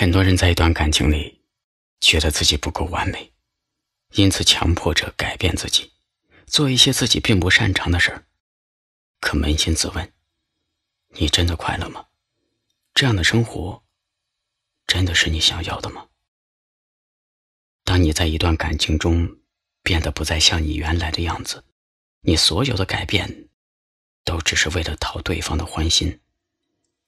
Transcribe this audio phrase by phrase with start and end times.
[0.00, 1.40] 很多人在一段感情里，
[2.00, 3.32] 觉得自己不够完美，
[4.12, 5.92] 因此强迫着改变自己，
[6.46, 8.24] 做一些自己并不擅长的事儿。
[9.18, 10.12] 可扪心自问，
[11.14, 12.06] 你真的快乐吗？
[12.94, 13.82] 这样的生活，
[14.86, 16.06] 真的是你想要的吗？
[17.82, 19.40] 当你在一段感情中
[19.82, 21.64] 变得不再像你原来的样子，
[22.20, 23.48] 你所有的改变，
[24.22, 26.20] 都只是为了讨对方的欢心，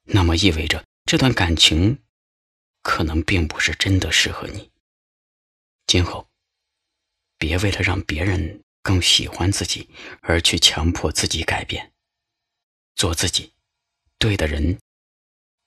[0.07, 2.03] 那么意味着这段感情。
[2.83, 4.71] 可能并不是真的适合你。
[5.87, 6.29] 今后，
[7.39, 9.89] 别为了让别人更喜欢自己
[10.23, 11.93] 而去强迫自己改变。
[12.95, 13.53] 做自己，
[14.19, 14.79] 对的人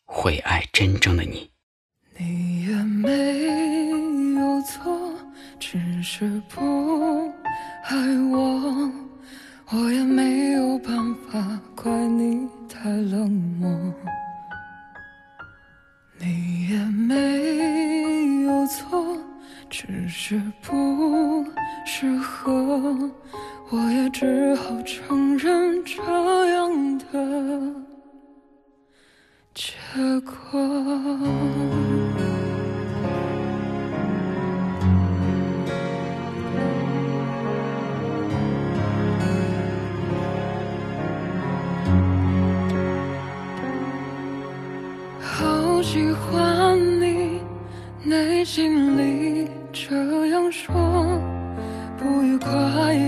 [0.05, 1.49] 会爱真正的你。
[2.17, 3.89] 你也没
[4.39, 5.17] 有错，
[5.59, 7.34] 只是不
[7.84, 7.98] 爱
[8.31, 8.91] 我，
[9.72, 13.52] 我也没有办法怪你太冷漠。
[19.86, 21.45] 只是不
[21.86, 23.12] 适合，
[23.70, 26.02] 我也只好承认这
[26.48, 27.06] 样的
[29.53, 29.73] 结
[30.22, 30.34] 果。
[45.20, 47.42] 好喜欢你，
[48.03, 49.22] 内心里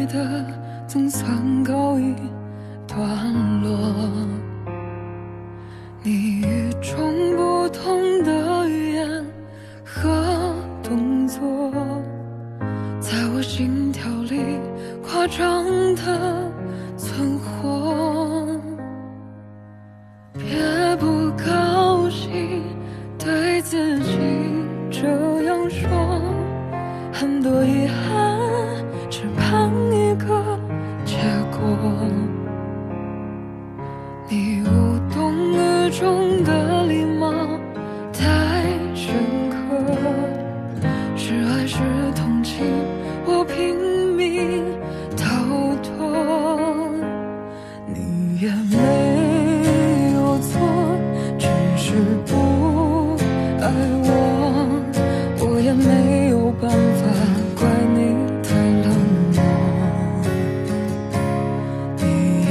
[0.06, 0.46] 的
[0.88, 2.16] 总算告一
[2.88, 4.35] 段落。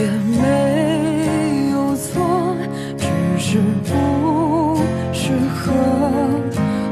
[0.04, 2.54] 也没有错，
[2.98, 3.06] 只
[3.38, 3.88] 是不
[5.14, 5.72] 适合，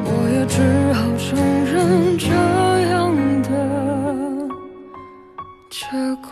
[0.07, 0.57] 我也只
[0.95, 1.29] 好承
[1.67, 2.27] 认这
[2.89, 3.49] 样的
[5.69, 5.85] 结
[6.23, 6.27] 果。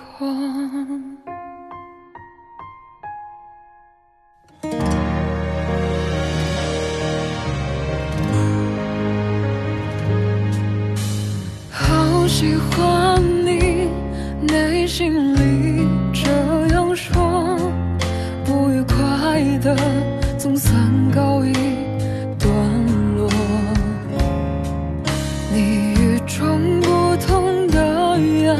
[11.70, 13.90] 好喜欢你，
[14.40, 15.34] 内心
[19.60, 19.76] 的
[20.38, 20.74] 总算
[21.14, 21.52] 告一
[22.38, 22.50] 段
[23.16, 23.28] 落。
[25.52, 25.60] 你
[26.00, 28.56] 与众不同的语言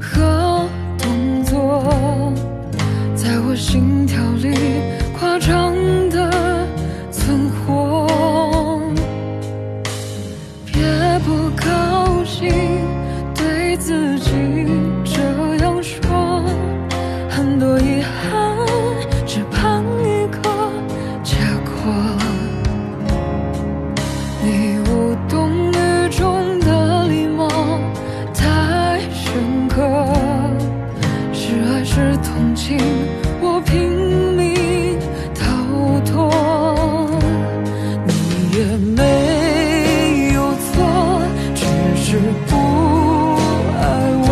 [0.00, 1.92] 和动作，
[3.14, 4.54] 在我心跳里
[5.18, 5.72] 夸张
[6.10, 6.30] 的
[7.12, 8.06] 存活。
[10.64, 10.82] 别
[11.20, 11.50] 不
[32.56, 32.78] 情
[33.42, 33.74] 我拼
[34.34, 34.98] 命
[35.34, 35.44] 逃
[36.06, 36.10] 脱
[38.06, 38.10] 你
[38.56, 38.64] 也
[38.96, 40.72] 没有错
[41.54, 41.60] 只
[42.02, 42.56] 是不
[43.76, 43.84] 爱
[44.24, 44.30] 我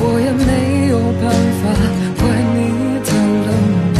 [0.00, 0.50] 我也没
[0.88, 1.24] 有办
[1.60, 1.62] 法
[2.18, 2.22] 怪
[2.54, 2.58] 你
[3.04, 3.08] 太
[3.44, 3.48] 冷
[3.94, 3.98] 漠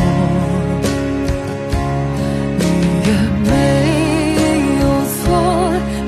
[2.58, 2.62] 你
[3.06, 3.10] 也
[3.50, 3.52] 没
[4.80, 5.20] 有错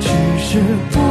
[0.01, 0.09] 只
[0.43, 0.51] 是
[0.91, 1.08] 不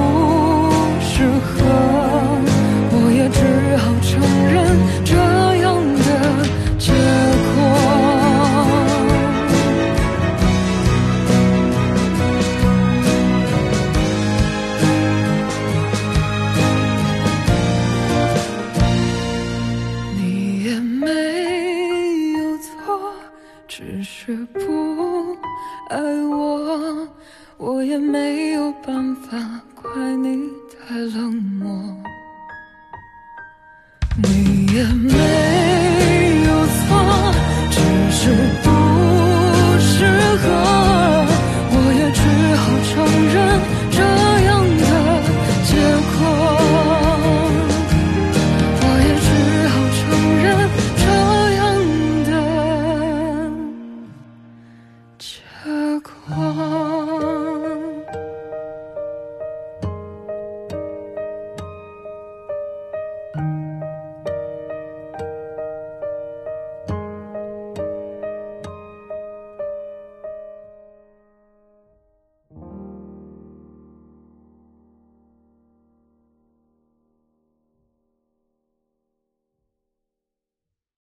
[24.28, 25.38] 是不
[25.90, 27.08] 爱我
[27.56, 29.38] 我也没有办法
[29.74, 30.50] 怪你
[30.86, 31.72] 太冷漠。
[34.22, 37.34] 你也没有错
[37.72, 37.80] 只
[38.12, 38.67] 是